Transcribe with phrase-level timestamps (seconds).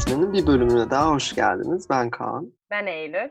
[0.00, 1.90] Rutini'nin bir bölümüne daha hoş geldiniz.
[1.90, 2.52] Ben Kaan.
[2.70, 3.30] Ben Eylül.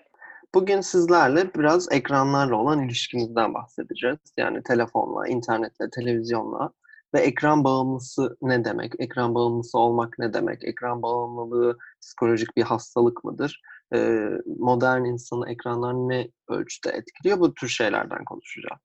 [0.56, 4.17] Bugün sizlerle biraz ekranlarla olan ilişkimizden bahsedeceğiz.
[4.38, 6.71] Yani telefonla, internetle, televizyonla
[7.13, 8.94] ve ekran bağımlısı ne demek?
[8.99, 10.63] Ekran bağımlısı olmak ne demek?
[10.63, 13.62] Ekran bağımlılığı psikolojik bir hastalık mıdır?
[13.96, 14.29] Ee,
[14.60, 17.40] modern insanı ekranlar ne ölçüde etkiliyor?
[17.40, 18.81] Bu tür şeylerden konuşacağız.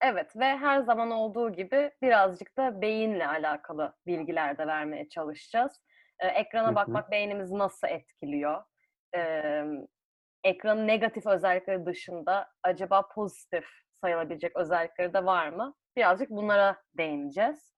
[0.00, 5.72] Evet ve her zaman olduğu gibi birazcık da beyinle alakalı bilgiler de vermeye çalışacağız.
[6.20, 8.62] Ee, ekrana bakmak beynimizi nasıl etkiliyor?
[9.16, 9.64] Ee,
[10.44, 15.74] ekranın negatif özellikleri dışında acaba pozitif sayılabilecek özellikleri de var mı?
[15.96, 17.74] Birazcık bunlara değineceğiz.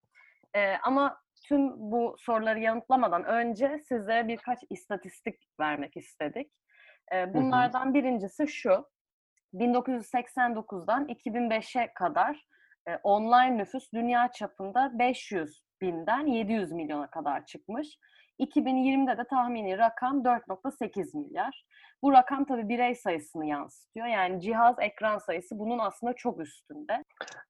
[0.55, 6.53] Ee, ama tüm bu soruları yanıtlamadan önce size birkaç istatistik vermek istedik.
[7.13, 8.87] Ee, bunlardan birincisi şu.
[9.55, 12.47] 1989'dan 2005'e kadar
[12.89, 17.99] e, online nüfus dünya çapında 500 binden 700 milyona kadar çıkmış.
[18.41, 21.67] 2020'de de tahmini rakam 4.8 milyar.
[22.03, 24.07] Bu rakam tabii birey sayısını yansıtıyor.
[24.07, 27.05] Yani cihaz ekran sayısı bunun aslında çok üstünde.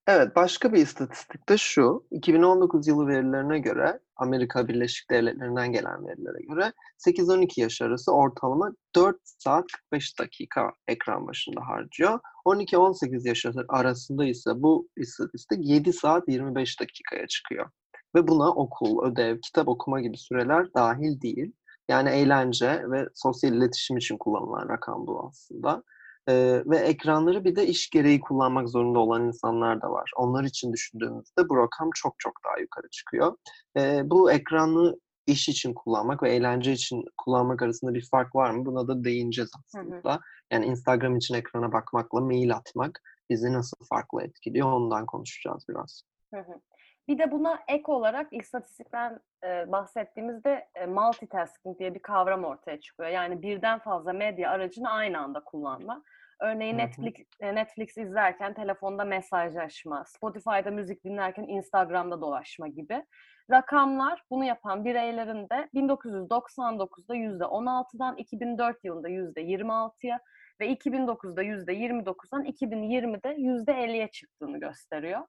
[0.06, 2.06] Evet, başka bir istatistik de şu.
[2.10, 6.72] 2019 yılı verilerine göre, Amerika Birleşik Devletleri'nden gelen verilere göre
[7.06, 12.20] 8-12 yaş arası ortalama 4 saat 45 dakika ekran başında harcıyor.
[12.46, 17.70] 12-18 yaş arasında ise bu istatistik 7 saat 25 dakikaya çıkıyor.
[18.16, 21.52] Ve buna okul, ödev, kitap okuma gibi süreler dahil değil.
[21.88, 25.82] Yani eğlence ve sosyal iletişim için kullanılan rakam bu aslında.
[26.28, 30.10] Ee, ve ekranları bir de iş gereği kullanmak zorunda olan insanlar da var.
[30.16, 33.36] Onlar için düşündüğümüzde bu rakam çok çok daha yukarı çıkıyor.
[33.76, 38.66] Ee, bu ekranı iş için kullanmak ve eğlence için kullanmak arasında bir fark var mı?
[38.66, 40.10] Buna da değineceğiz aslında.
[40.10, 40.20] Hı hı.
[40.52, 46.02] Yani Instagram için ekrana bakmakla mail atmak bizi nasıl farklı etkiliyor ondan konuşacağız biraz.
[46.34, 46.60] Hı hı.
[47.08, 53.08] Bir de buna ek olarak istatistikten e, bahsettiğimizde e, multitasking diye bir kavram ortaya çıkıyor.
[53.08, 56.02] Yani birden fazla medya aracını aynı anda kullanma.
[56.40, 63.04] Örneğin Netflix Netflix izlerken telefonda mesajlaşma, Spotify'da müzik dinlerken Instagram'da dolaşma gibi.
[63.50, 70.20] Rakamlar bunu yapan bireylerin de 1999'da %16'dan 2004 yılında %26'ya
[70.60, 75.20] ve 2009'da %29'dan 2020'de %50'ye çıktığını gösteriyor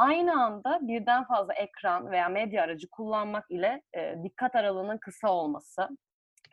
[0.00, 5.88] aynı anda birden fazla ekran veya medya aracı kullanmak ile e, dikkat aralığının kısa olması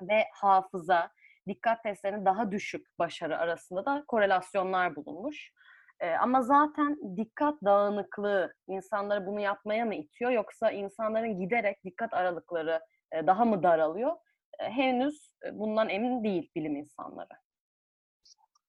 [0.02, 1.10] ve hafıza,
[1.48, 5.52] dikkat testlerinin daha düşük başarı arasında da korelasyonlar bulunmuş.
[6.00, 12.80] E, ama zaten dikkat dağınıklığı insanları bunu yapmaya mı itiyor yoksa insanların giderek dikkat aralıkları
[13.12, 14.16] e, daha mı daralıyor?
[14.60, 17.47] E, henüz bundan emin değil bilim insanları.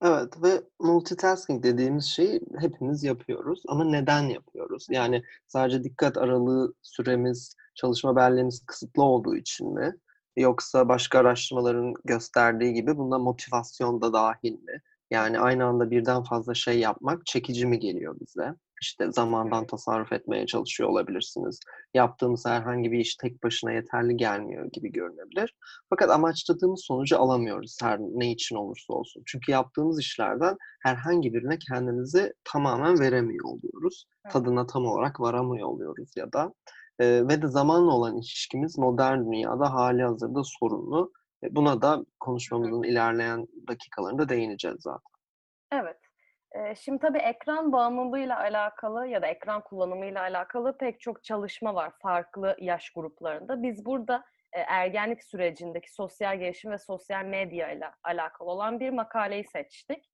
[0.02, 4.86] Evet ve multitasking dediğimiz şeyi hepimiz yapıyoruz ama neden yapıyoruz?
[4.90, 9.92] Yani sadece dikkat aralığı süremiz, çalışma belleğimiz kısıtlı olduğu için mi?
[10.36, 14.82] Yoksa başka araştırmaların gösterdiği gibi bunda motivasyon da dahil mi?
[15.10, 18.54] Yani aynı anda birden fazla şey yapmak çekici mi geliyor bize?
[18.82, 21.60] İşte zamandan tasarruf etmeye çalışıyor olabilirsiniz.
[21.94, 25.54] Yaptığımız herhangi bir iş tek başına yeterli gelmiyor gibi görünebilir.
[25.90, 29.22] Fakat amaçladığımız sonucu alamıyoruz her ne için olursa olsun.
[29.26, 34.04] Çünkü yaptığımız işlerden herhangi birine kendimizi tamamen veremiyor oluyoruz.
[34.30, 36.54] Tadına tam olarak varamıyor oluyoruz ya da.
[37.00, 41.12] Ee, ve de zamanla olan ilişkimiz modern dünyada hali hazırda sorunlu.
[41.50, 45.12] Buna da konuşmamızın ilerleyen dakikalarında değineceğiz zaten.
[45.72, 46.07] Evet.
[46.76, 52.56] Şimdi tabii ekran bağımlılığıyla alakalı ya da ekran kullanımıyla alakalı pek çok çalışma var farklı
[52.58, 53.62] yaş gruplarında.
[53.62, 60.10] Biz burada ergenlik sürecindeki sosyal gelişim ve sosyal medya ile alakalı olan bir makaleyi seçtik.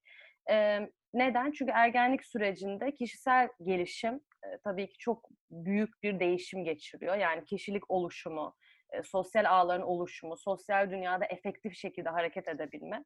[1.13, 1.51] Neden?
[1.51, 4.21] Çünkü ergenlik sürecinde kişisel gelişim
[4.63, 7.15] tabii ki çok büyük bir değişim geçiriyor.
[7.15, 8.55] Yani kişilik oluşumu,
[9.03, 13.03] sosyal ağların oluşumu, sosyal dünyada efektif şekilde hareket edebilme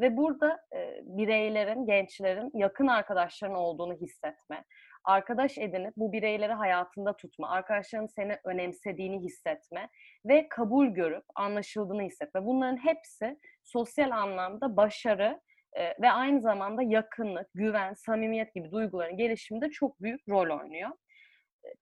[0.00, 4.64] ve burada e, bireylerin, gençlerin yakın arkadaşların olduğunu hissetme,
[5.04, 9.88] arkadaş edinip bu bireyleri hayatında tutma, arkadaşların seni önemsediğini hissetme
[10.24, 12.44] ve kabul görüp anlaşıldığını hissetme.
[12.44, 15.40] Bunların hepsi sosyal anlamda başarı
[15.72, 20.90] e, ve aynı zamanda yakınlık, güven, samimiyet gibi duyguların gelişiminde çok büyük rol oynuyor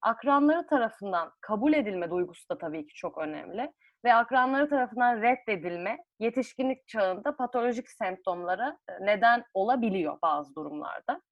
[0.03, 3.73] akranları tarafından kabul edilme duygusu da tabii ki çok önemli.
[4.05, 11.23] Ve akranları tarafından reddedilme yetişkinlik çağında patolojik semptomlara neden olabiliyor bazı durumlarda.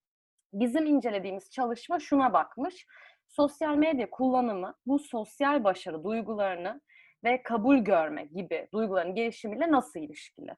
[0.53, 2.87] Bizim incelediğimiz çalışma şuna bakmış.
[3.29, 6.81] Sosyal medya kullanımı bu sosyal başarı duygularını
[7.25, 10.57] ve kabul görme gibi duyguların gelişimiyle nasıl ilişkili?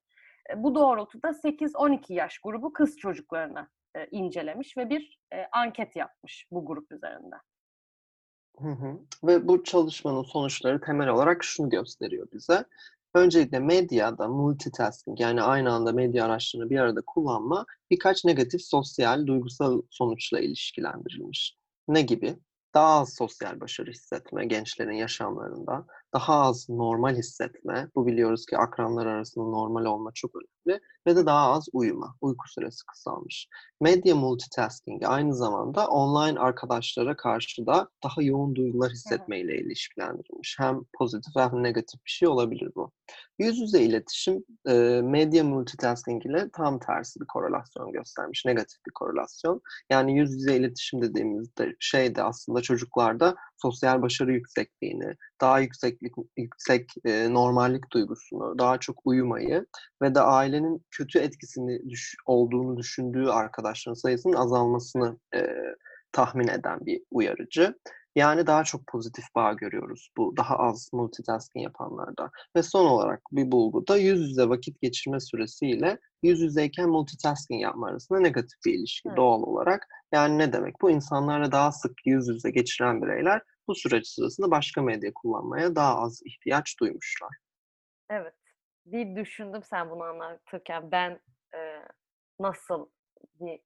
[0.56, 3.68] Bu doğrultuda 8-12 yaş grubu kız çocuklarını
[4.10, 5.18] incelemiş ve bir
[5.52, 7.36] anket yapmış bu grup üzerinde.
[8.60, 8.98] Hı hı.
[9.24, 12.64] Ve bu çalışmanın sonuçları temel olarak şunu gösteriyor bize.
[13.14, 19.82] Öncelikle medyada multitasking yani aynı anda medya araçlarını bir arada kullanma birkaç negatif sosyal, duygusal
[19.90, 21.56] sonuçla ilişkilendirilmiş.
[21.88, 22.36] Ne gibi?
[22.74, 29.06] Daha az sosyal başarı hissetme gençlerin yaşamlarında, daha az normal hissetme, bu biliyoruz ki akranlar
[29.06, 33.48] arasında normal olma çok önemli ve de daha az uyuma, uyku süresi kısalmış.
[33.80, 40.56] Medya multitasking aynı zamanda online arkadaşlara karşı da daha yoğun duygular hissetmeyle ilişkilendirilmiş.
[40.58, 42.92] Hem pozitif hem negatif bir şey olabilir bu.
[43.38, 49.60] Yüz yüze iletişim e, medya multitasking ile tam tersi bir korelasyon göstermiş, negatif bir korelasyon.
[49.90, 56.90] Yani yüz yüze iletişim dediğimizde şey de aslında çocuklarda sosyal başarı yüksekliğini, daha yükseklik, yüksek
[57.04, 59.66] e, normallik duygusunu, daha çok uyumayı
[60.02, 65.40] ve de ailenin kötü etkisini düş, olduğunu düşündüğü arkadaşların sayısının azalmasını e,
[66.12, 67.74] tahmin eden bir uyarıcı.
[68.16, 72.30] Yani daha çok pozitif bağ görüyoruz bu daha az multitasking yapanlarda.
[72.56, 77.88] Ve son olarak bir bulgu da yüz yüze vakit geçirme süresiyle yüz yüzeyken multitasking yapma
[77.88, 79.16] arasında negatif bir ilişki evet.
[79.16, 79.86] doğal olarak.
[80.12, 80.74] Yani ne demek?
[80.82, 85.98] Bu insanlarla daha sık yüz yüze geçiren bireyler bu süreç sırasında başka medya kullanmaya daha
[85.98, 87.36] az ihtiyaç duymuşlar.
[88.10, 88.34] Evet.
[88.86, 91.20] Bir düşündüm sen bunu anlatırken ben
[91.54, 91.82] e,
[92.40, 92.88] nasıl
[93.40, 93.60] bir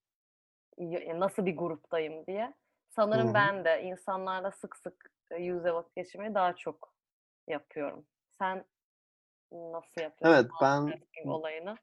[1.21, 2.55] nasıl bir gruptayım diye.
[2.89, 3.35] Sanırım Hı-hı.
[3.35, 6.95] ben de insanlarla sık sık yüz yüze vakit geçirmeyi daha çok
[7.49, 8.07] yapıyorum.
[8.39, 8.65] Sen
[9.53, 10.39] nasıl yapıyorsun?
[10.39, 11.77] Evet ben olayını.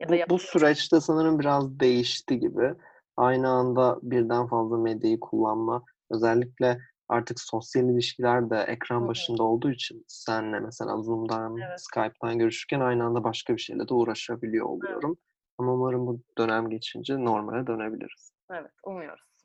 [0.00, 2.74] Ya bu, bu süreçte sanırım biraz değişti gibi.
[3.16, 6.78] Aynı anda birden fazla medyayı kullanma, özellikle
[7.10, 11.80] artık sosyal ilişkiler de ekran başında olduğu için senle mesela Zoom'dan, evet.
[11.80, 15.10] Skype'dan görüşürken aynı anda başka bir şeyle de uğraşabiliyor oluyorum.
[15.10, 15.30] Evet.
[15.58, 18.32] Ama umarım bu dönem geçince normale dönebiliriz.
[18.50, 19.44] Evet, umuyoruz.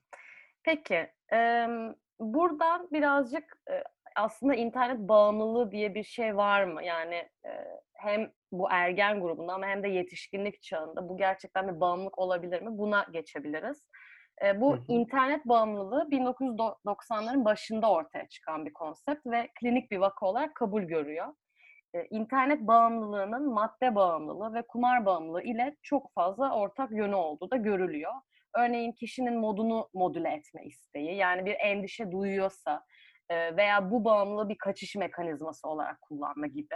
[0.63, 1.67] Peki, e,
[2.19, 3.83] buradan birazcık e,
[4.15, 6.83] aslında internet bağımlılığı diye bir şey var mı?
[6.83, 7.15] Yani
[7.45, 7.49] e,
[7.93, 12.77] hem bu ergen grubunda ama hem de yetişkinlik çağında bu gerçekten bir bağımlılık olabilir mi?
[12.77, 13.89] Buna geçebiliriz.
[14.43, 14.83] E, bu hı hı.
[14.87, 21.27] internet bağımlılığı 1990'ların başında ortaya çıkan bir konsept ve klinik bir vaka olarak kabul görüyor.
[21.93, 27.55] E, internet bağımlılığının madde bağımlılığı ve kumar bağımlılığı ile çok fazla ortak yönü olduğu da
[27.55, 28.13] görülüyor.
[28.55, 32.83] Örneğin kişinin modunu modüle etme isteği, yani bir endişe duyuyorsa
[33.29, 36.75] e, veya bu bağımlılığı bir kaçış mekanizması olarak kullanma gibi.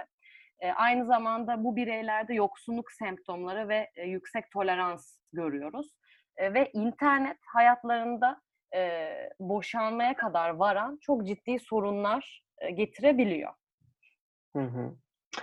[0.60, 5.99] E, aynı zamanda bu bireylerde yoksunluk semptomları ve e, yüksek tolerans görüyoruz.
[6.40, 8.42] E, ve internet hayatlarında
[8.76, 9.10] e,
[9.40, 13.54] boşanmaya kadar varan çok ciddi sorunlar e, getirebiliyor.
[14.56, 14.96] Hı hı.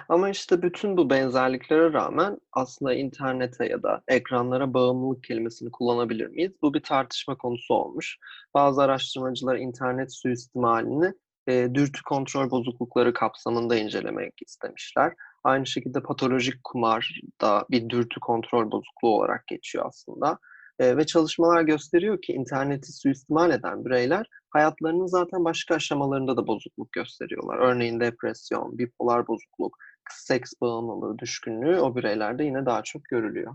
[0.08, 6.52] Ama işte bütün bu benzerliklere rağmen aslında internete ya da ekranlara bağımlılık kelimesini kullanabilir miyiz?
[6.62, 8.18] Bu bir tartışma konusu olmuş.
[8.54, 11.12] Bazı araştırmacılar internet suistimalini
[11.48, 15.12] e, dürtü kontrol bozuklukları kapsamında incelemek istemişler.
[15.44, 20.38] Aynı şekilde patolojik kumar da bir dürtü kontrol bozukluğu olarak geçiyor aslında.
[20.78, 26.92] E, ve çalışmalar gösteriyor ki interneti suistimal eden bireyler hayatlarının zaten başka aşamalarında da bozukluk
[26.92, 27.58] gösteriyorlar.
[27.58, 29.78] Örneğin depresyon, bipolar bozukluk,
[30.10, 33.54] seks bağımlılığı, düşkünlüğü o bireylerde yine daha çok görülüyor.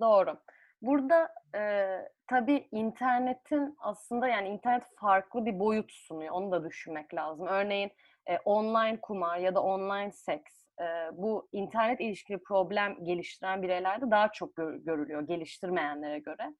[0.00, 0.36] Doğru.
[0.82, 1.88] Burada e,
[2.26, 6.34] tabii internetin aslında yani internet farklı bir boyut sunuyor.
[6.34, 7.46] Onu da düşünmek lazım.
[7.46, 7.90] Örneğin
[8.26, 14.32] e, online kumar ya da online seks e, bu internet ilişkili problem geliştiren bireylerde daha
[14.32, 16.54] çok gör, görülüyor geliştirmeyenlere göre.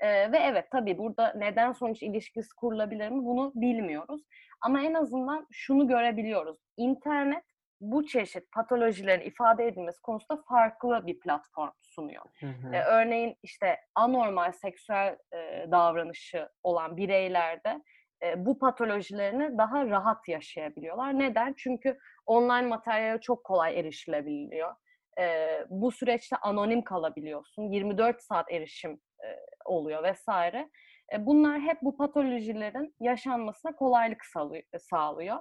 [0.00, 4.22] E, ve evet tabii burada neden sonuç ilişkisi kurulabilir mi bunu bilmiyoruz.
[4.60, 6.58] Ama en azından şunu görebiliyoruz.
[6.76, 7.44] İnternet
[7.82, 12.22] bu çeşit patolojilerin ifade edilmesi konusunda farklı bir platform sunuyor.
[12.40, 12.74] Hı hı.
[12.74, 17.82] E, örneğin işte anormal seksüel e, davranışı olan bireylerde
[18.22, 21.18] e, bu patolojilerini daha rahat yaşayabiliyorlar.
[21.18, 21.54] Neden?
[21.56, 24.74] Çünkü online materyale çok kolay erişilebiliyor.
[25.18, 27.62] E, bu süreçte anonim kalabiliyorsun.
[27.62, 29.28] 24 saat erişim e,
[29.64, 30.70] oluyor vesaire.
[31.12, 34.22] E, bunlar hep bu patolojilerin yaşanmasına kolaylık
[34.78, 35.38] sağlıyor.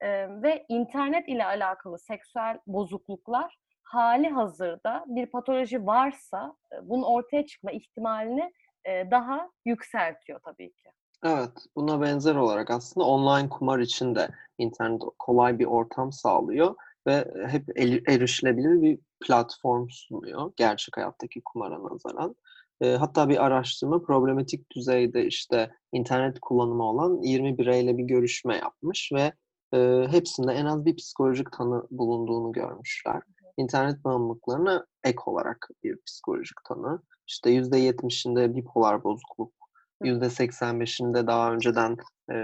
[0.00, 7.46] E, ve internet ile alakalı seksüel bozukluklar hali hazırda bir patoloji varsa e, bunun ortaya
[7.46, 8.52] çıkma ihtimalini
[8.84, 10.90] e, daha yükseltiyor tabii ki.
[11.24, 16.74] Evet, buna benzer olarak aslında online kumar için de internet kolay bir ortam sağlıyor
[17.06, 22.36] ve hep erişilebilir bir platform sunuyor gerçek hayattaki kumara nazaran.
[22.80, 29.10] E, hatta bir araştırma problematik düzeyde işte internet kullanımı olan 20 bireyle bir görüşme yapmış
[29.12, 29.32] ve
[29.74, 33.22] e, hepsinde en az bir psikolojik tanı bulunduğunu görmüşler.
[33.56, 37.02] İnternet bağımlılıklarına ek olarak bir psikolojik tanı.
[37.26, 39.61] İşte %70'inde bipolar bozukluk
[40.04, 41.96] %85'inde daha önceden
[42.30, 42.34] e,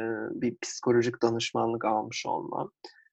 [0.40, 2.70] bir psikolojik danışmanlık almış olma.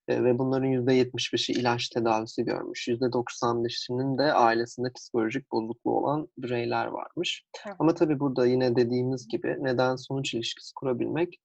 [0.07, 2.87] e, ve bunların %75'i ilaç tedavisi görmüş.
[2.87, 7.43] %95'inin de ailesinde psikolojik bozukluğu olan bireyler varmış.
[7.63, 7.69] Hı.
[7.79, 11.39] Ama tabii burada yine dediğimiz gibi neden sonuç ilişkisi kurabilmek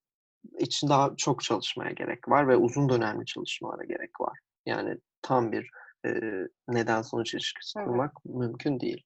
[0.58, 4.38] için daha çok çalışmaya gerek var ve uzun dönemli çalışmalara gerek var.
[4.66, 5.70] Yani tam bir
[6.06, 6.10] e,
[6.68, 7.84] neden sonuç ilişkisi hı.
[7.84, 9.04] kurmak mümkün değil.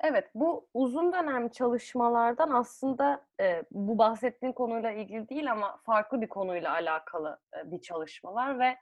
[0.00, 6.28] Evet, bu uzun dönem çalışmalardan aslında e, bu bahsettiğin konuyla ilgili değil ama farklı bir
[6.28, 8.76] konuyla alakalı e, bir çalışma var ve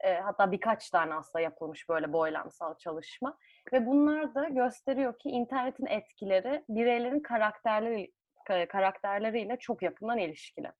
[0.00, 3.38] e, hatta birkaç tane aslında yapılmış böyle boylamsal çalışma
[3.72, 8.12] ve bunlar da gösteriyor ki internetin etkileri bireylerin karakterleri
[8.48, 10.72] ka- karakterleriyle çok yakından ilişkili.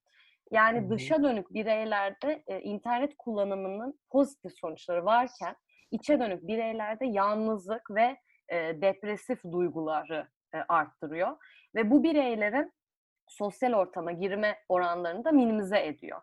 [0.51, 0.91] Yani hı.
[0.91, 5.57] dışa dönük bireylerde e, internet kullanımının pozitif sonuçları varken
[5.91, 8.17] içe dönük bireylerde yalnızlık ve
[8.53, 10.29] depresif duyguları
[10.69, 11.37] arttırıyor
[11.75, 12.73] ve bu bireylerin
[13.29, 16.21] sosyal ortama girme oranlarını da minimize ediyor.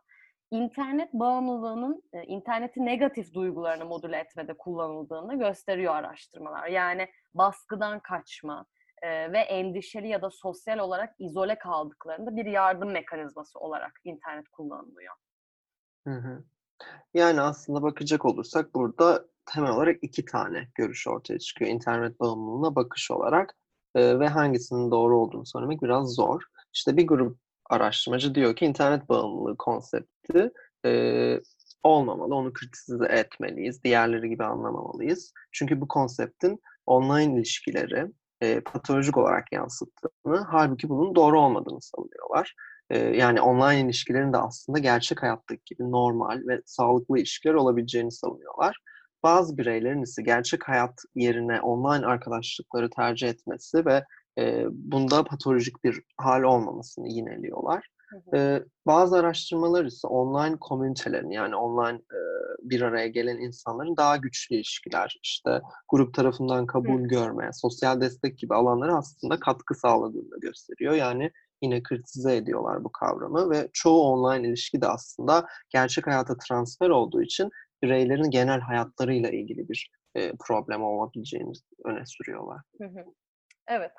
[0.52, 6.68] İnternet bağımlılığının interneti negatif duygularını modüle etmede kullanıldığını gösteriyor araştırmalar.
[6.68, 8.66] Yani baskıdan kaçma
[9.04, 15.16] ve endişeli ya da sosyal olarak izole kaldıklarında bir yardım mekanizması olarak internet kullanılıyor.
[16.08, 16.44] Hı hı.
[17.14, 23.12] Yani aslında bakacak olursak burada temel olarak iki tane görüş ortaya çıkıyor internet bağımlılığına bakış
[23.12, 23.56] olarak
[23.96, 26.42] Ee, ve hangisinin doğru olduğunu söylemek biraz zor.
[26.74, 27.38] İşte bir grup
[27.70, 30.52] araştırmacı diyor ki internet bağımlılığı konsepti
[30.86, 30.92] e,
[31.84, 35.34] olmamalı, onu kritize etmeliyiz, diğerleri gibi anlamamalıyız.
[35.52, 38.08] Çünkü bu konseptin online ilişkileri
[38.42, 42.56] e, patolojik olarak yansıttığını, halbuki bunun doğru olmadığını savunuyorlar.
[42.90, 48.78] E, yani online ilişkilerin de aslında gerçek hayattaki gibi normal ve sağlıklı ilişkiler olabileceğini savunuyorlar.
[49.24, 54.04] Bazı bireylerin ise gerçek hayat yerine online arkadaşlıkları tercih etmesi ve
[54.40, 57.88] e, bunda patolojik bir hal olmamasını yineliyorlar.
[58.10, 58.38] Hı hı.
[58.38, 62.20] E, bazı araştırmalar ise online komünitelerin yani online e,
[62.62, 67.08] bir araya gelen insanların daha güçlü ilişkiler, işte grup tarafından kabul Hı.
[67.08, 70.94] görme, sosyal destek gibi alanlara aslında katkı sağladığını gösteriyor.
[70.94, 76.90] Yani yine kritize ediyorlar bu kavramı ve çoğu online ilişki de aslında gerçek hayata transfer
[76.90, 77.50] olduğu için
[77.84, 81.54] bireylerin genel hayatlarıyla ilgili bir e, problem olabileceğini
[81.86, 82.62] öne sürüyorlar.
[83.68, 83.92] Evet.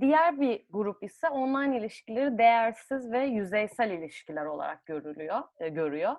[0.00, 6.12] Diğer bir grup ise online ilişkileri değersiz ve yüzeysel ilişkiler olarak görülüyor, e, görüyor.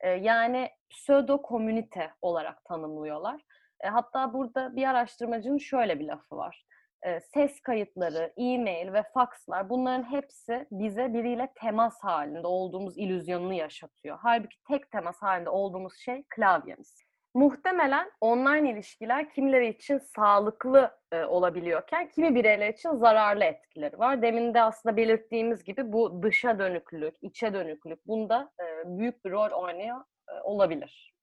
[0.00, 3.40] E, Yani pseudo komünite olarak tanımlıyorlar.
[3.80, 6.66] E, Hatta burada bir araştırmacının şöyle bir lafı var.
[7.04, 14.18] E, Ses kayıtları, e-mail ve fakslar bunların hepsi bize biriyle temas halinde olduğumuz illüzyonunu yaşatıyor.
[14.22, 17.04] Halbuki tek temas halinde olduğumuz şey klavyemiz.
[17.34, 24.22] Muhtemelen online ilişkiler kimileri için sağlıklı e, olabiliyorken kimi bireyler için zararlı etkileri var.
[24.22, 28.64] Demin de aslında belirttiğimiz gibi bu dışa dönüklülük, içe dönüklülük bunda e,
[28.98, 31.14] büyük bir rol oynuyor e, olabilir.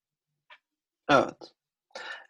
[1.10, 1.54] Evet.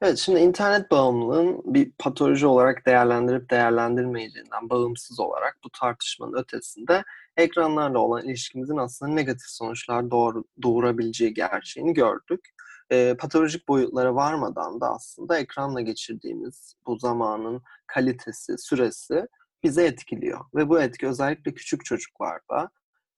[0.02, 7.04] Evet, şimdi internet bağımlılığın bir patoloji olarak değerlendirip değerlendirmeyeceğinden bağımsız olarak bu tartışmanın ötesinde
[7.37, 12.49] ekranlarla olan ilişkimizin aslında negatif sonuçlar doğru, doğurabileceği gerçeğini gördük.
[12.90, 19.26] E, patolojik boyutlara varmadan da aslında ekranla geçirdiğimiz bu zamanın kalitesi, süresi
[19.62, 20.40] bize etkiliyor.
[20.54, 22.71] Ve bu etki özellikle küçük çocuklarda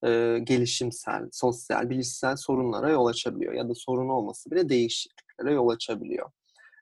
[0.06, 3.52] e, gelişimsel, sosyal, bilişsel sorunlara yol açabiliyor.
[3.52, 4.68] Ya da sorun olması bile
[5.38, 6.30] değişikliklere yol açabiliyor.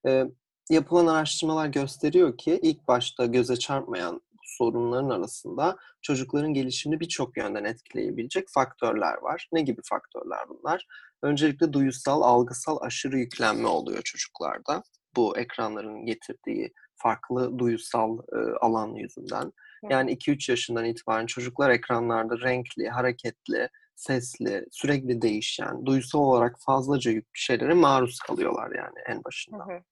[0.06, 0.24] E,
[0.70, 8.48] yapılan araştırmalar gösteriyor ki ilk başta göze çarpmayan sorunların arasında çocukların gelişimini birçok yönden etkileyebilecek
[8.54, 9.48] faktörler var.
[9.52, 10.86] Ne gibi faktörler bunlar?
[11.22, 14.82] Öncelikle duyusal, algısal aşırı yüklenme oluyor çocuklarda.
[15.16, 19.52] Bu ekranların getirdiği farklı duyusal e, alan yüzünden.
[19.90, 27.30] Yani 2-3 yaşından itibaren çocuklar ekranlarda renkli, hareketli, sesli, sürekli değişen, duysal olarak fazlaca yüklü
[27.40, 29.66] şeylere maruz kalıyorlar yani en başında.
[29.66, 29.82] Hı hı.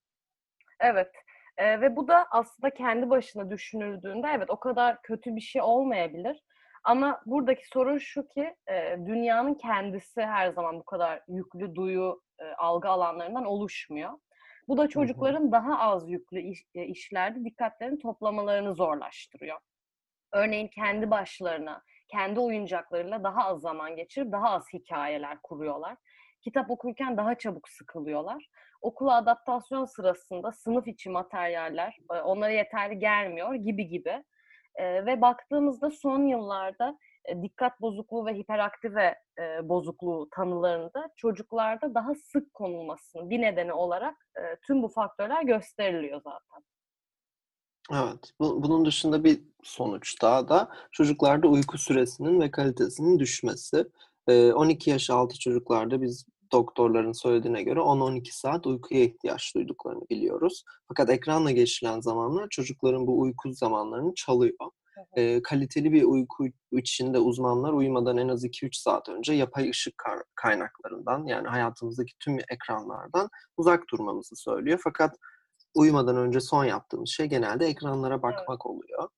[0.80, 1.10] Evet.
[1.56, 6.42] Ee, ve bu da aslında kendi başına düşünüldüğünde evet o kadar kötü bir şey olmayabilir.
[6.84, 12.44] Ama buradaki sorun şu ki e, dünyanın kendisi her zaman bu kadar yüklü duyu, e,
[12.44, 14.12] algı alanlarından oluşmuyor.
[14.68, 19.58] Bu da çocukların daha az yüklü iş, e, işlerde dikkatlerini toplamalarını zorlaştırıyor.
[20.32, 25.96] Örneğin kendi başlarına, kendi oyuncaklarıyla daha az zaman geçirip daha az hikayeler kuruyorlar.
[26.40, 28.48] Kitap okurken daha çabuk sıkılıyorlar.
[28.80, 34.24] Okula adaptasyon sırasında sınıf içi materyaller e, onlara yeterli gelmiyor gibi gibi.
[34.74, 39.18] E, ve baktığımızda son yıllarda e, dikkat bozukluğu ve hiperaktive
[39.62, 44.16] bozukluğu tanılarında çocuklarda daha sık konulmasının bir nedeni olarak
[44.66, 46.62] tüm bu faktörler gösteriliyor zaten.
[47.92, 48.32] Evet.
[48.40, 53.84] Bu, bunun dışında bir sonuç daha da çocuklarda uyku süresinin ve kalitesinin düşmesi.
[54.28, 60.64] Ee, 12 yaş altı çocuklarda biz doktorların söylediğine göre 10-12 saat uykuya ihtiyaç duyduklarını biliyoruz.
[60.88, 64.70] Fakat ekranla geçilen zamanlar çocukların bu uyku zamanlarını çalıyor.
[65.16, 69.94] E, kaliteli bir uyku içinde uzmanlar uyumadan en az 2-3 saat önce yapay ışık
[70.34, 74.80] kaynaklarından yani hayatımızdaki tüm ekranlardan uzak durmamızı söylüyor.
[74.84, 75.16] Fakat
[75.74, 79.08] uyumadan önce son yaptığımız şey genelde ekranlara bakmak oluyor.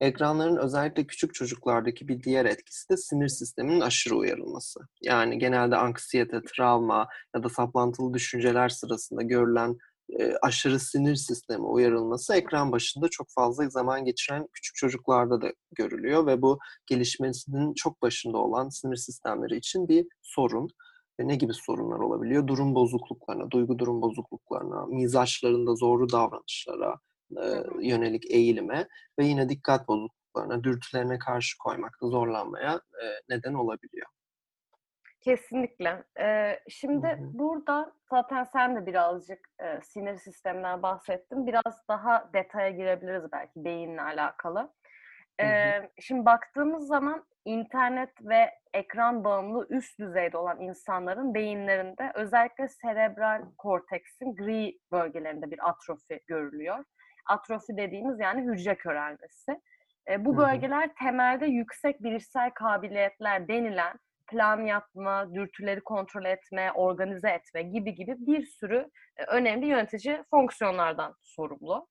[0.00, 4.80] Ekranların özellikle küçük çocuklardaki bir diğer etkisi de sinir sisteminin aşırı uyarılması.
[5.02, 9.76] Yani genelde anksiyete, travma ya da saplantılı düşünceler sırasında görülen
[10.20, 16.26] e, aşırı sinir sistemi uyarılması ekran başında çok fazla zaman geçiren küçük çocuklarda da görülüyor
[16.26, 20.68] ve bu gelişmesinin çok başında olan sinir sistemleri için bir sorun.
[21.18, 22.46] Ne gibi sorunlar olabiliyor?
[22.46, 26.98] Durum bozukluklarına, duygu durum bozukluklarına, mizaçlarında zorlu davranışlara,
[27.36, 27.44] e,
[27.88, 34.06] yönelik eğilime ve yine dikkat bozukluklarına, dürtülerine karşı koymakta zorlanmaya e, neden olabiliyor.
[35.20, 36.04] Kesinlikle.
[36.20, 37.38] Ee, şimdi hı hı.
[37.38, 41.46] burada zaten sen de birazcık e, sinir sisteminden bahsettin.
[41.46, 44.72] Biraz daha detaya girebiliriz belki beyinle alakalı.
[45.40, 53.42] Ee, şimdi baktığımız zaman internet ve ekran bağımlı üst düzeyde olan insanların beyinlerinde özellikle serebral
[53.58, 56.84] korteksin gri bölgelerinde bir atrofi görülüyor
[57.28, 59.60] atrofi dediğimiz yani hücre körelmesi.
[60.10, 63.98] E, bu bölgeler temelde yüksek bilişsel kabiliyetler denilen
[64.30, 71.14] plan yapma, dürtüleri kontrol etme, organize etme gibi gibi bir sürü e, önemli yönetici fonksiyonlardan
[71.22, 71.88] sorumlu.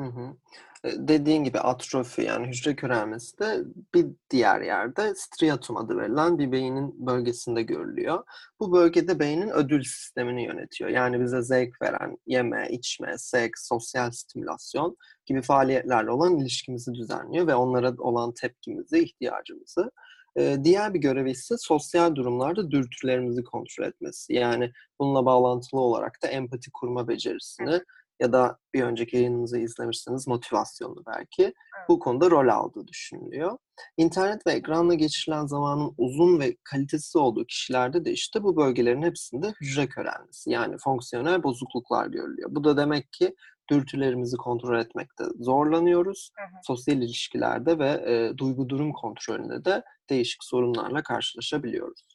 [0.00, 0.36] Hı hı.
[0.84, 6.52] E, dediğin gibi atrofi yani hücre körelmesi de bir diğer yerde striatum adı verilen bir
[6.52, 8.24] beynin bölgesinde görülüyor.
[8.60, 10.90] Bu bölgede beynin ödül sistemini yönetiyor.
[10.90, 14.96] Yani bize zevk veren yeme, içme, seks, sosyal stimülasyon
[15.26, 19.90] gibi faaliyetlerle olan ilişkimizi düzenliyor ve onlara olan tepkimizi, ihtiyacımızı.
[20.36, 24.32] E, diğer bir görevi ise sosyal durumlarda dürtülerimizi kontrol etmesi.
[24.34, 27.80] Yani bununla bağlantılı olarak da empati kurma becerisini
[28.20, 31.88] ya da bir önceki yayınımızı izlemişseniz motivasyonu belki evet.
[31.88, 33.58] bu konuda rol aldığı düşünülüyor.
[33.96, 39.52] İnternet ve ekranla geçirilen zamanın uzun ve kalitesiz olduğu kişilerde de işte bu bölgelerin hepsinde
[39.60, 42.48] hücre körelmesi yani fonksiyonel bozukluklar görülüyor.
[42.52, 43.34] Bu da demek ki
[43.70, 46.30] dürtülerimizi kontrol etmekte zorlanıyoruz.
[46.36, 46.60] Hı hı.
[46.62, 52.13] Sosyal ilişkilerde ve e, duygu durum kontrolünde de değişik sorunlarla karşılaşabiliyoruz.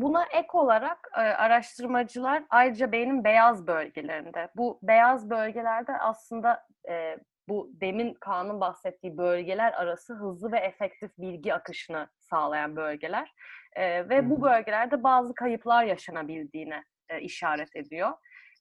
[0.00, 7.70] Buna ek olarak e, araştırmacılar ayrıca beynin beyaz bölgelerinde, bu beyaz bölgelerde aslında e, bu
[7.72, 13.32] demin Kaan'ın bahsettiği bölgeler arası hızlı ve efektif bilgi akışını sağlayan bölgeler
[13.76, 18.12] e, ve bu bölgelerde bazı kayıplar yaşanabildiğine e, işaret ediyor.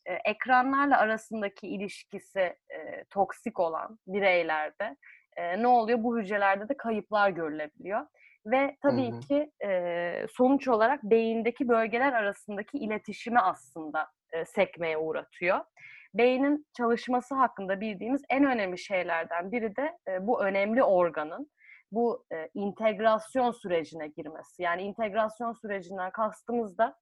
[0.05, 4.97] E, ekranlarla arasındaki ilişkisi e, toksik olan bireylerde
[5.35, 6.03] e, ne oluyor?
[6.03, 8.07] Bu hücrelerde de kayıplar görülebiliyor.
[8.45, 9.19] Ve tabii hı hı.
[9.19, 15.59] ki e, sonuç olarak beyindeki bölgeler arasındaki iletişimi aslında e, sekmeye uğratıyor.
[16.13, 21.51] Beynin çalışması hakkında bildiğimiz en önemli şeylerden biri de e, bu önemli organın
[21.91, 24.63] bu e, integrasyon sürecine girmesi.
[24.63, 26.95] Yani integrasyon sürecinden kastımız da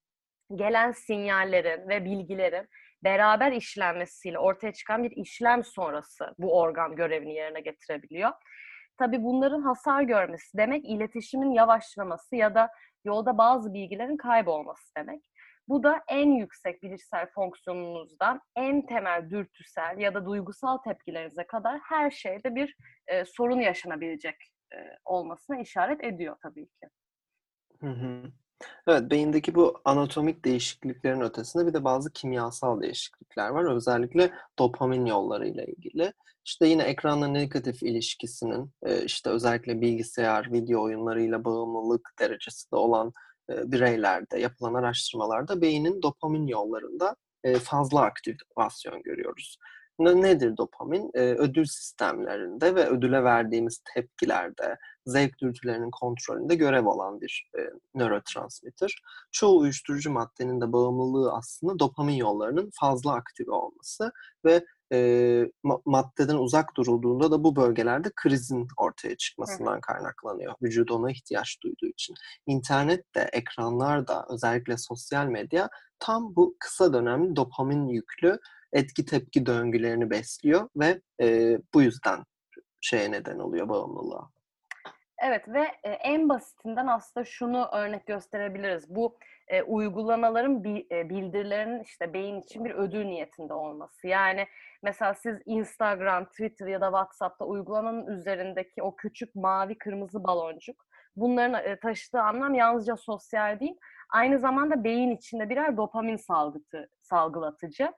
[0.55, 2.67] gelen sinyallerin ve bilgilerin
[3.03, 8.31] beraber işlenmesiyle ortaya çıkan bir işlem sonrası bu organ görevini yerine getirebiliyor.
[8.97, 12.69] Tabii bunların hasar görmesi demek iletişimin yavaşlaması ya da
[13.05, 15.29] yolda bazı bilgilerin kaybolması demek.
[15.67, 22.11] Bu da en yüksek bilişsel fonksiyonunuzdan en temel dürtüsel ya da duygusal tepkilerinize kadar her
[22.11, 22.75] şeyde bir
[23.07, 24.35] e, sorun yaşanabilecek
[24.73, 26.89] e, olmasına işaret ediyor tabii ki.
[27.79, 28.31] Hı hı.
[28.87, 33.75] Evet, beyindeki bu anatomik değişikliklerin ötesinde bir de bazı kimyasal değişiklikler var.
[33.75, 36.13] Özellikle dopamin yollarıyla ilgili.
[36.45, 38.71] İşte yine ekranla negatif ilişkisinin
[39.05, 43.13] işte özellikle bilgisayar, video oyunlarıyla bağımlılık derecesinde olan
[43.49, 47.15] bireylerde yapılan araştırmalarda beynin dopamin yollarında
[47.63, 49.57] fazla aktivasyon görüyoruz.
[49.99, 51.11] Nedir dopamin?
[51.13, 57.61] Ödül sistemlerinde ve ödüle verdiğimiz tepkilerde, zevk dürtülerinin kontrolünde görev olan bir e,
[57.95, 59.01] nörotransmitter.
[59.31, 64.11] Çoğu uyuşturucu maddenin de bağımlılığı aslında dopamin yollarının fazla aktive olması
[64.45, 65.49] ve e,
[65.85, 70.53] maddeden uzak durulduğunda da bu bölgelerde krizin ortaya çıkmasından kaynaklanıyor.
[70.61, 72.15] Vücut ona ihtiyaç duyduğu için.
[72.47, 78.39] İnternet de, ekranlar da, özellikle sosyal medya tam bu kısa dönemli dopamin yüklü
[78.73, 82.23] etki tepki döngülerini besliyor ve e, bu yüzden
[82.81, 84.29] şeye neden oluyor bağımlılığa.
[85.23, 88.95] Evet ve e, en basitinden aslında şunu örnek gösterebiliriz.
[88.95, 94.07] Bu e, uygulamaların bi, e, bildirilerinin işte beyin için bir ödül niyetinde olması.
[94.07, 94.47] Yani
[94.83, 101.65] mesela siz Instagram, Twitter ya da WhatsApp'ta uygulamanın üzerindeki o küçük mavi kırmızı baloncuk bunların
[101.65, 103.75] e, taşıdığı anlam yalnızca sosyal değil,
[104.09, 107.91] aynı zamanda beyin içinde birer dopamin salgıtı, salgılatıcı.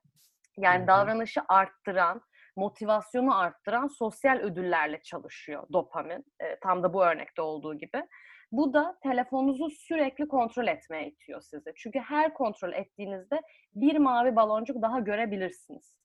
[0.58, 0.88] Yani Hı-hı.
[0.88, 2.22] davranışı arttıran,
[2.56, 6.26] motivasyonu arttıran sosyal ödüllerle çalışıyor dopamin.
[6.40, 8.04] E, tam da bu örnekte olduğu gibi.
[8.52, 11.74] Bu da telefonunuzu sürekli kontrol etmeye itiyor sizi.
[11.76, 13.42] Çünkü her kontrol ettiğinizde
[13.76, 15.98] bir mavi baloncuk daha görebilirsiniz.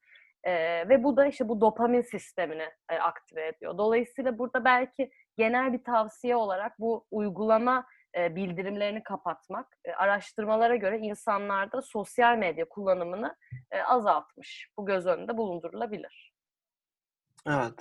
[0.45, 0.53] E,
[0.89, 3.79] ve bu da işte bu dopamin sistemini e, aktive ediyor.
[3.79, 10.99] Dolayısıyla burada belki genel bir tavsiye olarak bu uygulama e, bildirimlerini kapatmak, e, araştırmalara göre
[10.99, 13.37] insanlarda sosyal medya kullanımını
[13.71, 14.69] e, azaltmış.
[14.79, 16.33] Bu göz önünde bulundurulabilir.
[17.47, 17.75] Evet.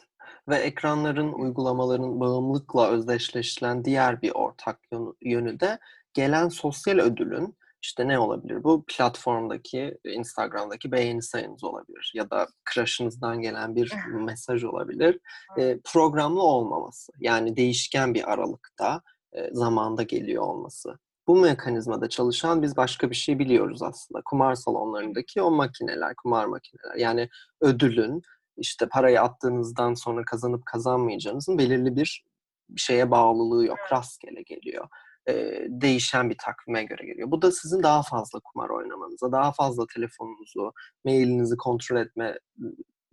[0.47, 4.79] Ve ekranların, uygulamaların bağımlılıkla özdeşleştiren diğer bir ortak
[5.21, 5.79] yönü de
[6.13, 8.83] gelen sosyal ödülün işte ne olabilir bu?
[8.87, 12.11] Platformdaki, Instagram'daki beğeni sayınız olabilir.
[12.15, 15.19] Ya da crush'ınızdan gelen bir mesaj olabilir.
[15.57, 17.11] E, programlı olmaması.
[17.19, 19.01] Yani değişken bir aralıkta,
[19.51, 20.99] zamanda geliyor olması.
[21.27, 24.21] Bu mekanizmada çalışan biz başka bir şey biliyoruz aslında.
[24.25, 26.95] Kumar salonlarındaki o makineler, kumar makineler.
[26.95, 27.29] Yani
[27.61, 28.21] ödülün
[28.57, 32.25] işte parayı attığınızdan sonra kazanıp kazanmayacağınızın belirli bir
[32.77, 33.77] şeye bağlılığı yok.
[33.91, 34.87] Rastgele geliyor.
[35.29, 37.31] Ee, değişen bir takvime göre geliyor.
[37.31, 40.73] Bu da sizin daha fazla kumar oynamanıza, daha fazla telefonunuzu,
[41.05, 42.39] mailinizi kontrol etme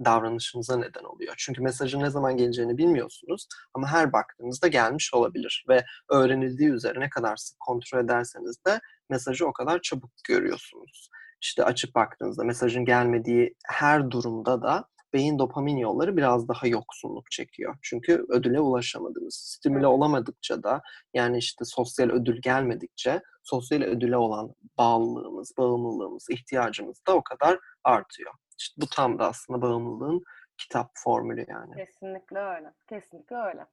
[0.04, 1.34] davranışınıza neden oluyor.
[1.38, 7.10] Çünkü mesajın ne zaman geleceğini bilmiyorsunuz ama her baktığınızda gelmiş olabilir ve öğrenildiği üzere ne
[7.10, 8.80] kadar sık kontrol ederseniz de
[9.10, 11.08] mesajı o kadar çabuk görüyorsunuz.
[11.42, 17.76] İşte açıp baktığınızda mesajın gelmediği her durumda da beyin dopamin yolları biraz daha yoksunluk çekiyor.
[17.82, 19.34] Çünkü ödüle ulaşamadınız.
[19.34, 20.82] Stimüle olamadıkça da
[21.14, 28.32] yani işte sosyal ödül gelmedikçe sosyal ödüle olan bağlılığımız, bağımlılığımız, ihtiyacımız da o kadar artıyor.
[28.58, 30.24] İşte bu tam da aslında bağımlılığın
[30.58, 31.74] kitap formülü yani.
[31.74, 32.72] Kesinlikle öyle.
[32.88, 33.66] Kesinlikle öyle.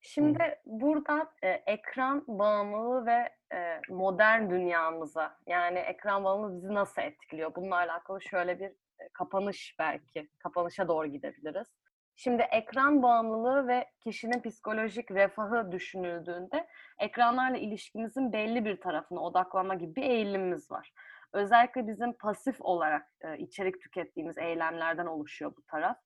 [0.00, 0.56] Şimdi Hı.
[0.66, 7.54] buradan e, ekran bağımlılığı ve e, modern dünyamıza yani ekran bağımlılığı bizi nasıl etkiliyor?
[7.54, 8.72] Bununla alakalı şöyle bir
[9.12, 11.68] kapanış belki, kapanışa doğru gidebiliriz.
[12.16, 16.66] Şimdi ekran bağımlılığı ve kişinin psikolojik refahı düşünüldüğünde
[16.98, 20.92] ekranlarla ilişkimizin belli bir tarafına odaklanma gibi bir eğilimimiz var.
[21.32, 25.96] Özellikle bizim pasif olarak e, içerik tükettiğimiz eylemlerden oluşuyor bu taraf.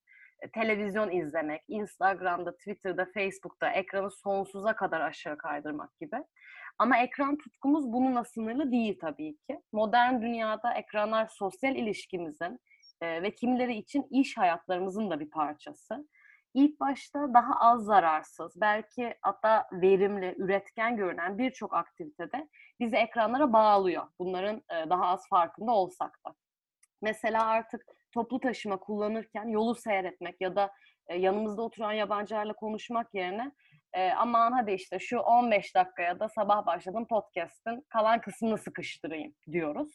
[0.40, 6.16] E, televizyon izlemek, Instagram'da, Twitter'da, Facebook'ta ekranı sonsuza kadar aşağı kaydırmak gibi.
[6.78, 9.60] Ama ekran tutkumuz bununla sınırlı değil tabii ki.
[9.72, 12.60] Modern dünyada ekranlar sosyal ilişkimizin,
[13.00, 16.08] e, ve kimileri için iş hayatlarımızın da bir parçası.
[16.54, 22.48] İlk başta daha az zararsız, belki hatta verimli, üretken görünen birçok aktivitede
[22.80, 24.06] bizi ekranlara bağlıyor.
[24.18, 26.34] Bunların e, daha az farkında olsak da.
[27.02, 30.70] Mesela artık toplu taşıma kullanırken yolu seyretmek ya da
[31.08, 33.52] e, yanımızda oturan yabancılarla konuşmak yerine
[33.94, 39.88] e, aman hadi işte şu 15 dakikaya da sabah başladım podcast'ın kalan kısmını sıkıştırayım diyoruz.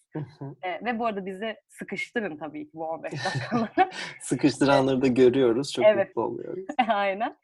[0.63, 3.92] e, ve bu arada bizi sıkıştırın tabii ki bu 15 dakikaları.
[4.22, 5.74] Sıkıştıranları da görüyoruz.
[5.74, 6.08] Çok evet.
[6.08, 6.65] mutlu oluyoruz.
[6.88, 7.38] Aynen.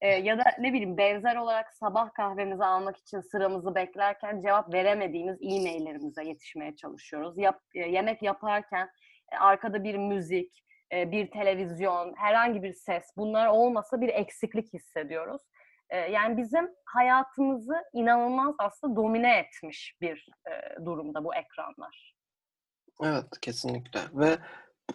[0.00, 5.38] E, ya da ne bileyim benzer olarak sabah kahvemizi almak için sıramızı beklerken cevap veremediğimiz
[5.42, 7.38] e-maillerimize yetişmeye çalışıyoruz.
[7.38, 8.88] Yap, e, yemek yaparken
[9.32, 15.42] e, arkada bir müzik, e, bir televizyon, herhangi bir ses bunlar olmasa bir eksiklik hissediyoruz
[16.10, 20.28] yani bizim hayatımızı inanılmaz aslında domine etmiş bir
[20.84, 22.14] durumda bu ekranlar.
[23.04, 24.38] Evet kesinlikle ve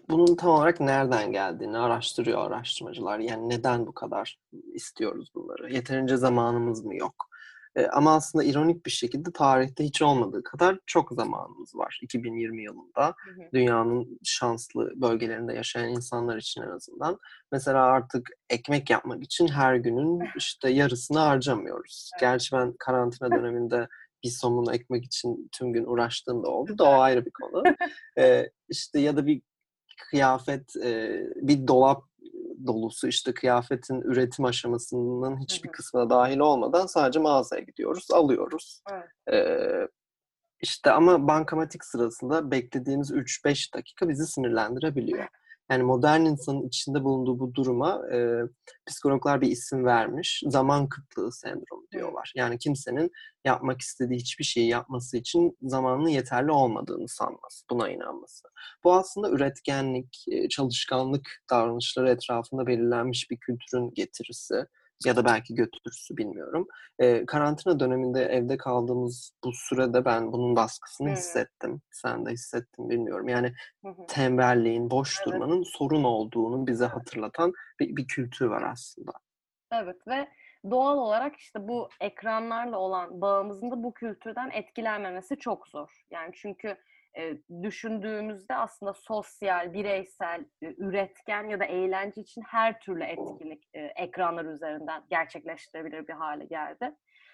[0.10, 3.20] bunun tam olarak nereden geldiğini araştırıyor araştırmacılar.
[3.20, 4.40] Yani neden bu kadar
[4.74, 5.74] istiyoruz bunları?
[5.74, 7.32] Yeterince zamanımız mı yok?
[7.76, 12.00] E, ama aslında ironik bir şekilde tarihte hiç olmadığı kadar çok zamanımız var.
[12.02, 13.50] 2020 yılında hı hı.
[13.54, 17.20] dünyanın şanslı bölgelerinde yaşayan insanlar için en azından.
[17.52, 22.10] Mesela artık ekmek yapmak için her günün işte yarısını harcamıyoruz.
[22.14, 22.22] Evet.
[22.22, 23.88] Gerçi ben karantina döneminde
[24.24, 27.64] bir somun ekmek için tüm gün uğraştığım da oldu da o ayrı bir konu.
[28.18, 29.42] ee, işte ya da bir
[30.10, 32.04] kıyafet, e, bir dolap
[32.68, 38.82] dolusu işte kıyafetin üretim aşamasının hiçbir hı kısmına dahil olmadan sadece mağazaya gidiyoruz, alıyoruz.
[38.92, 39.34] Evet.
[39.34, 39.88] Ee,
[40.62, 45.28] işte ama bankamatik sırasında beklediğimiz 3-5 dakika bizi sinirlendirebiliyor.
[45.72, 48.42] Yani modern insanın içinde bulunduğu bu duruma e,
[48.88, 50.44] psikologlar bir isim vermiş.
[50.48, 52.34] Zaman kıtlığı sendromu diyorlar.
[52.36, 53.12] Yani kimsenin
[53.46, 58.48] yapmak istediği hiçbir şeyi yapması için zamanının yeterli olmadığını sanması, buna inanması.
[58.84, 64.66] Bu aslında üretkenlik, çalışkanlık davranışları etrafında belirlenmiş bir kültürün getirisi.
[65.06, 66.68] Ya da belki götürürsü bilmiyorum.
[67.00, 71.14] E, karantina döneminde evde kaldığımız bu sürede ben bunun baskısını Hı.
[71.14, 71.82] hissettim.
[71.92, 73.28] Sen de hissettin bilmiyorum.
[73.28, 73.54] Yani
[74.08, 75.28] tembelliğin, boş Evet.
[75.28, 79.12] durmanın sorun olduğunu bize hatırlatan bir, bir kültür var aslında.
[79.72, 80.28] Evet ve
[80.72, 86.06] doğal olarak işte bu ekranlarla olan bağımızın da bu kültürden etkilenmemesi çok zor.
[86.12, 86.78] Yani çünkü
[87.18, 93.80] e, düşündüğümüzde aslında sosyal, bireysel, e, üretken ya da eğlence için her türlü etkinlik e,
[93.80, 96.92] ekranlar üzerinden gerçekleştirebilir bir hale geldi.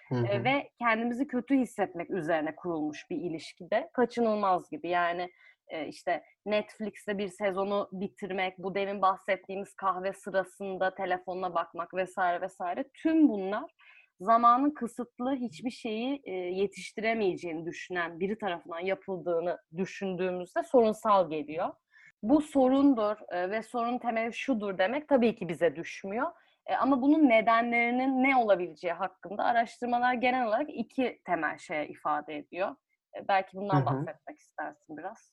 [0.08, 0.44] Hı E, hı.
[0.44, 4.88] ve kendimizi kötü hissetmek üzerine kurulmuş bir ilişkide kaçınılmaz gibi.
[4.88, 5.30] Yani
[5.68, 12.84] e, işte Netflix'te bir sezonu bitirmek, bu demin bahsettiğimiz kahve sırasında telefonuna bakmak vesaire vesaire
[12.94, 13.70] tüm bunlar
[14.20, 21.68] zamanın kısıtlı hiçbir şeyi e, yetiştiremeyeceğini düşünen biri tarafından yapıldığını düşündüğümüzde sorunsal geliyor.
[22.22, 26.32] Bu sorundur e, ve sorun temeli şudur demek tabii ki bize düşmüyor.
[26.66, 32.76] E, ama bunun nedenlerinin ne olabileceği hakkında araştırmalar genel olarak iki temel şeye ifade ediyor.
[33.16, 33.86] E, belki bundan hı.
[33.86, 35.32] bahsetmek istersin biraz.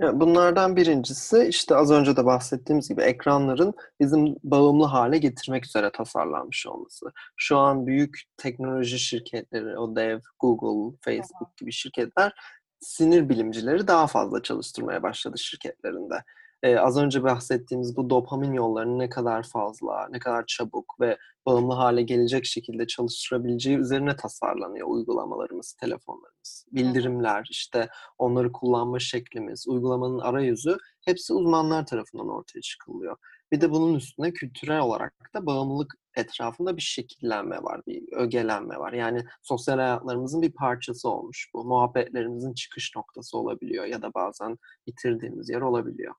[0.00, 6.66] Bunlardan birincisi işte az önce de bahsettiğimiz gibi ekranların bizim bağımlı hale getirmek üzere tasarlanmış
[6.66, 7.06] olması.
[7.36, 12.32] Şu an büyük teknoloji şirketleri, o dev, Google, Facebook gibi şirketler
[12.80, 16.24] sinir bilimcileri daha fazla çalıştırmaya başladı şirketlerinde.
[16.62, 21.74] Ee, az önce bahsettiğimiz bu dopamin yollarını ne kadar fazla, ne kadar çabuk ve bağımlı
[21.74, 26.66] hale gelecek şekilde çalıştırabileceği üzerine tasarlanıyor uygulamalarımız, telefonlarımız.
[26.72, 27.88] Bildirimler, işte
[28.18, 33.16] onları kullanma şeklimiz, uygulamanın arayüzü hepsi uzmanlar tarafından ortaya çıkılıyor.
[33.52, 38.92] Bir de bunun üstüne kültürel olarak da bağımlılık etrafında bir şekillenme var, bir ögelenme var.
[38.92, 41.64] Yani sosyal hayatlarımızın bir parçası olmuş bu.
[41.64, 44.56] Muhabbetlerimizin çıkış noktası olabiliyor ya da bazen
[44.86, 46.14] bitirdiğimiz yer olabiliyor.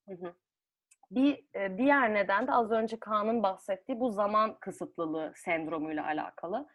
[1.12, 6.68] Bir e, diğer neden de az önce Kaan'ın bahsettiği bu zaman kısıtlılığı sendromuyla alakalı.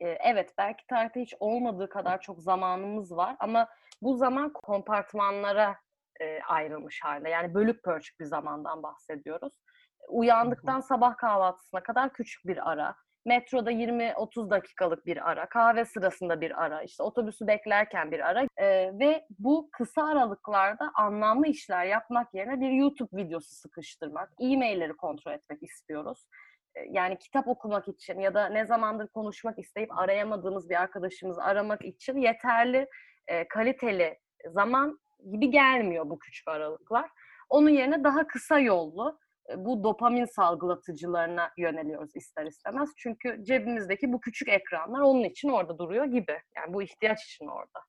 [0.00, 3.68] E, Evet belki tarihte hiç olmadığı kadar çok zamanımız var ama
[4.02, 5.76] bu zaman kompartmanlara
[6.20, 7.28] e, ayrılmış halde.
[7.28, 9.52] Yani bölük pörçük bir zamandan bahsediyoruz.
[10.08, 12.94] Uyandıktan sabah kahvaltısına kadar küçük bir ara.
[13.26, 18.98] Metroda 20-30 dakikalık bir ara, kahve sırasında bir ara, işte otobüsü beklerken bir ara E,
[18.98, 25.62] ve bu kısa aralıklarda anlamlı işler yapmak yerine bir YouTube videosu sıkıştırmak, e-mailleri kontrol etmek
[25.62, 26.26] istiyoruz.
[26.74, 31.84] E, Yani kitap okumak için ya da ne zamandır konuşmak isteyip arayamadığımız bir arkadaşımızı aramak
[31.84, 32.86] için yeterli
[33.28, 34.18] e, kaliteli
[34.50, 34.98] zaman
[35.32, 37.10] gibi gelmiyor bu küçük aralıklar.
[37.48, 39.18] Onun yerine daha kısa yollu
[39.56, 42.90] bu dopamin salgılatıcılarına yöneliyoruz ister istemez.
[42.96, 46.38] Çünkü cebimizdeki bu küçük ekranlar onun için orada duruyor gibi.
[46.56, 47.80] Yani bu ihtiyaç için orada.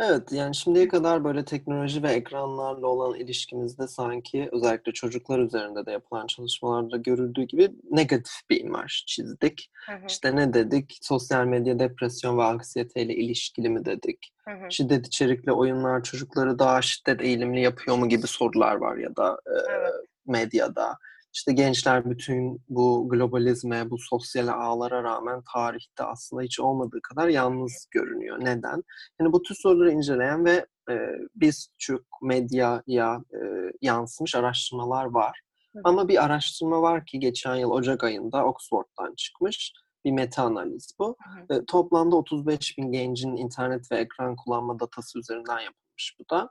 [0.00, 5.90] Evet, yani şimdiye kadar böyle teknoloji ve ekranlarla olan ilişkimizde sanki özellikle çocuklar üzerinde de
[5.90, 9.70] yapılan çalışmalarda görüldüğü gibi negatif bir imaj çizdik.
[9.86, 10.98] Hı hı, İşte ne dedik?
[11.02, 14.32] Sosyal medya depresyon ve anksiyeteyle ilişkili mi dedik?
[14.48, 14.70] hı hı.
[14.70, 19.52] Şiddet içerikli oyunlar çocukları daha şiddet eğilimli yapıyor mu gibi sorular var ya da e,
[19.70, 19.92] Evet.
[20.26, 20.98] Medyada.
[21.34, 27.86] İşte gençler bütün bu globalizme, bu sosyal ağlara rağmen tarihte aslında hiç olmadığı kadar yalnız
[27.90, 28.38] görünüyor.
[28.40, 28.82] Neden?
[29.20, 30.94] Yani bu tür soruları inceleyen ve e,
[31.34, 33.40] biz çok medyaya e,
[33.82, 35.40] yansımış araştırmalar var.
[35.84, 39.72] Ama bir araştırma var ki geçen yıl Ocak ayında Oxford'dan çıkmış
[40.04, 41.16] bir meta analiz bu.
[41.50, 46.50] E, toplamda 35 bin gencin internet ve ekran kullanma datası üzerinden yapılmış bu da.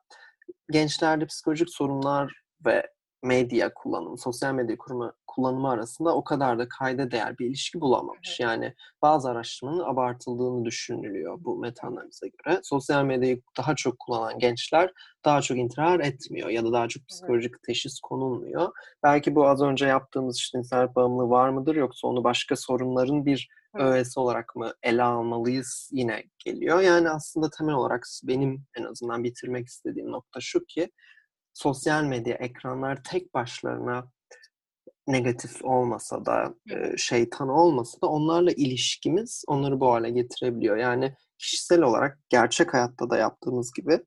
[0.71, 2.33] Gençlerde psikolojik sorunlar
[2.65, 2.94] ve
[3.25, 8.39] medya kullanımı, sosyal medya kurma, kullanımı arasında o kadar da kayda değer bir ilişki bulamamış.
[8.39, 12.59] Yani bazı araştırmanın abartıldığını düşünülüyor bu meta analize göre.
[12.63, 14.91] Sosyal medyayı daha çok kullanan gençler
[15.25, 18.71] daha çok intihar etmiyor ya da daha çok psikolojik teşhis konulmuyor.
[19.03, 23.49] Belki bu az önce yaptığımız işte internet bağımlılığı var mıdır yoksa onu başka sorunların bir
[23.73, 26.81] öğesi olarak mı ele almalıyız yine geliyor.
[26.81, 30.91] Yani aslında temel olarak benim en azından bitirmek istediğim nokta şu ki
[31.55, 34.11] sosyal medya, ekranlar tek başlarına
[35.07, 36.55] negatif olmasa da,
[36.97, 40.77] şeytan olmasa da onlarla ilişkimiz onları bu hale getirebiliyor.
[40.77, 43.99] Yani kişisel olarak gerçek hayatta da yaptığımız gibi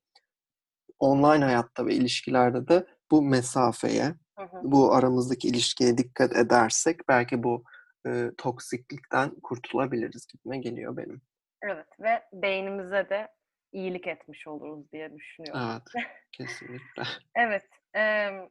[0.99, 4.05] online hayatta ve ilişkilerde de bu mesafeye,
[4.39, 4.61] Hı hı.
[4.63, 7.63] bu aramızdaki ilişkiye dikkat edersek belki bu
[8.07, 11.21] e, toksiklikten kurtulabiliriz gibime geliyor benim.
[11.61, 13.27] Evet ve beynimize de
[13.71, 15.61] iyilik etmiş oluruz diye düşünüyorum.
[15.95, 17.03] Evet, kesinlikle.
[17.35, 18.49] Evet, em,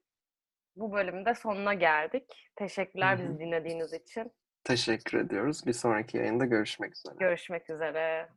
[0.76, 2.50] bu bölümün de sonuna geldik.
[2.56, 4.32] Teşekkürler bizi dinlediğiniz için.
[4.64, 5.66] Teşekkür ediyoruz.
[5.66, 7.14] Bir sonraki yayında görüşmek üzere.
[7.18, 8.28] Görüşmek üzere.